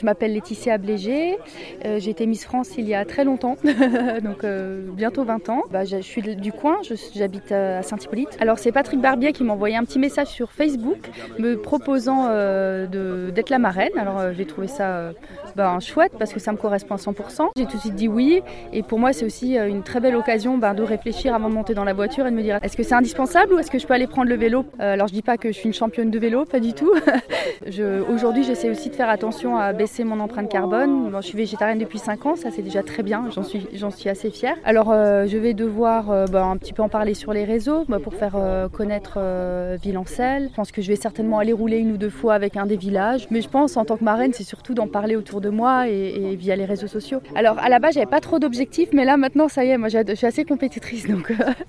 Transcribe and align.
Je 0.00 0.06
m'appelle 0.06 0.32
Laetitia 0.32 0.74
Ablégé. 0.74 1.36
Euh, 1.84 1.98
j'ai 2.00 2.10
été 2.10 2.24
Miss 2.24 2.44
France 2.44 2.70
il 2.78 2.88
y 2.88 2.94
a 2.94 3.04
très 3.04 3.22
longtemps, 3.22 3.56
donc 4.22 4.44
euh, 4.44 4.80
bientôt 4.92 5.24
20 5.24 5.50
ans. 5.50 5.62
Bah, 5.70 5.84
je 5.84 6.00
suis 6.00 6.22
du 6.22 6.52
coin, 6.52 6.78
j'habite 7.14 7.52
à 7.52 7.82
Saint-Hippolyte. 7.82 8.38
Alors 8.40 8.58
c'est 8.58 8.72
Patrick 8.72 9.00
Barbier 9.00 9.32
qui 9.32 9.44
m'a 9.44 9.52
envoyé 9.52 9.76
un 9.76 9.84
petit 9.84 9.98
message 9.98 10.28
sur 10.28 10.52
Facebook 10.52 11.10
me 11.38 11.56
proposant 11.56 12.28
d'être 12.28 13.50
la 13.50 13.58
marraine. 13.58 13.92
Alors 13.98 14.32
j'ai 14.32 14.46
trouvé 14.46 14.68
ça 14.68 15.12
bah, 15.60 15.78
chouette 15.78 16.12
parce 16.18 16.32
que 16.32 16.40
ça 16.40 16.52
me 16.52 16.56
correspond 16.56 16.94
à 16.94 16.98
100%. 16.98 17.48
J'ai 17.54 17.66
tout 17.66 17.76
de 17.76 17.80
suite 17.82 17.94
dit 17.94 18.08
oui 18.08 18.42
et 18.72 18.82
pour 18.82 18.98
moi 18.98 19.12
c'est 19.12 19.26
aussi 19.26 19.58
une 19.58 19.82
très 19.82 20.00
belle 20.00 20.16
occasion 20.16 20.56
bah, 20.56 20.72
de 20.72 20.82
réfléchir 20.82 21.34
avant 21.34 21.50
de 21.50 21.54
monter 21.54 21.74
dans 21.74 21.84
la 21.84 21.92
voiture 21.92 22.26
et 22.26 22.30
de 22.30 22.36
me 22.36 22.40
dire 22.40 22.58
est-ce 22.62 22.78
que 22.78 22.82
c'est 22.82 22.94
indispensable 22.94 23.52
ou 23.52 23.58
est-ce 23.58 23.70
que 23.70 23.78
je 23.78 23.86
peux 23.86 23.92
aller 23.92 24.06
prendre 24.06 24.30
le 24.30 24.36
vélo? 24.36 24.64
Alors 24.78 25.06
je 25.08 25.12
dis 25.12 25.20
pas 25.20 25.36
que 25.36 25.48
je 25.48 25.52
suis 25.52 25.66
une 25.66 25.74
championne 25.74 26.10
de 26.10 26.18
vélo, 26.18 26.46
pas 26.46 26.60
du 26.60 26.72
tout. 26.72 26.90
Aujourd'hui 28.10 28.42
j'essaie 28.42 28.70
aussi 28.70 28.88
de 28.88 28.94
faire 28.94 29.10
attention 29.10 29.58
à 29.58 29.74
baisser 29.74 30.02
mon 30.02 30.18
empreinte 30.20 30.48
carbone. 30.48 31.12
je 31.20 31.26
suis 31.26 31.36
végétarienne 31.36 31.78
depuis 31.78 31.98
5 31.98 32.24
ans, 32.24 32.36
ça 32.36 32.50
c'est 32.50 32.62
déjà 32.62 32.82
très 32.82 33.02
bien, 33.02 33.28
j'en 33.30 33.90
suis, 33.90 34.08
assez 34.08 34.30
fière. 34.30 34.56
Alors 34.64 34.90
euh, 34.90 35.26
je 35.26 35.36
vais 35.36 35.52
devoir 35.52 36.10
euh, 36.10 36.24
bah, 36.26 36.44
un 36.44 36.56
petit 36.56 36.72
peu 36.72 36.82
en 36.82 36.88
parler 36.88 37.12
sur 37.12 37.34
les 37.34 37.44
réseaux 37.44 37.84
pour 38.02 38.14
faire 38.14 38.34
euh, 38.36 38.68
connaître 38.68 39.18
Villancelle. 39.82 40.48
Je 40.50 40.54
pense 40.54 40.72
que 40.72 40.80
je 40.80 40.88
vais 40.88 40.96
certainement 40.96 41.38
aller 41.38 41.52
rouler 41.52 41.78
une 41.78 41.92
ou 41.92 41.96
deux 41.98 42.10
fois 42.10 42.32
avec 42.32 42.56
un 42.56 42.64
des 42.64 42.76
villages, 42.76 43.26
mais 43.30 43.42
je 43.42 43.48
pense 43.48 43.76
en 43.76 43.84
tant 43.84 43.98
que 43.98 44.04
marraine 44.04 44.32
c'est 44.32 44.44
surtout 44.44 44.72
d'en 44.72 44.86
parler 44.86 45.16
autour 45.16 45.40
de 45.40 45.49
moi 45.50 45.88
et, 45.88 46.36
via 46.36 46.56
les 46.56 46.64
réseaux 46.64 46.86
sociaux. 46.86 47.20
Alors 47.34 47.58
à 47.58 47.68
la 47.68 47.78
base 47.78 47.94
j'avais 47.94 48.06
pas 48.06 48.20
trop 48.20 48.38
d'objectifs, 48.38 48.90
mais 48.92 49.04
là 49.04 49.16
maintenant 49.16 49.48
ça 49.48 49.64
y 49.64 49.70
est, 49.70 49.78
moi 49.78 49.88
je 49.88 50.14
suis 50.14 50.26
assez 50.26 50.44
compétitrice 50.44 51.06
donc 51.06 51.32